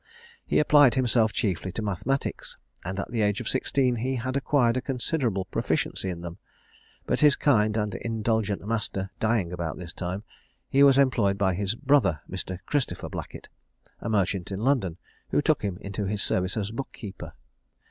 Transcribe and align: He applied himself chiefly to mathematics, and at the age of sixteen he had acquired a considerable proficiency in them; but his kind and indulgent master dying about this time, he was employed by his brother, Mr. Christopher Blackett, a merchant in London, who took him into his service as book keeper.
He 0.47 0.57
applied 0.57 0.95
himself 0.95 1.31
chiefly 1.31 1.71
to 1.73 1.83
mathematics, 1.83 2.57
and 2.83 2.99
at 2.99 3.11
the 3.11 3.21
age 3.21 3.39
of 3.39 3.47
sixteen 3.47 3.97
he 3.97 4.15
had 4.15 4.35
acquired 4.35 4.75
a 4.75 4.81
considerable 4.81 5.45
proficiency 5.45 6.09
in 6.09 6.21
them; 6.21 6.39
but 7.05 7.19
his 7.19 7.35
kind 7.35 7.77
and 7.77 7.93
indulgent 7.93 8.65
master 8.67 9.11
dying 9.19 9.51
about 9.53 9.77
this 9.77 9.93
time, 9.93 10.23
he 10.67 10.81
was 10.81 10.97
employed 10.97 11.37
by 11.37 11.53
his 11.53 11.75
brother, 11.75 12.21
Mr. 12.27 12.57
Christopher 12.65 13.09
Blackett, 13.09 13.47
a 13.99 14.09
merchant 14.09 14.51
in 14.51 14.61
London, 14.61 14.97
who 15.29 15.39
took 15.39 15.61
him 15.61 15.77
into 15.81 16.05
his 16.05 16.23
service 16.23 16.57
as 16.57 16.71
book 16.71 16.91
keeper. 16.93 17.33